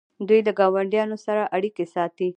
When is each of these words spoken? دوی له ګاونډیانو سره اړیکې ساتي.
دوی 0.27 0.39
له 0.47 0.51
ګاونډیانو 0.59 1.17
سره 1.25 1.41
اړیکې 1.55 1.85
ساتي. 1.93 2.27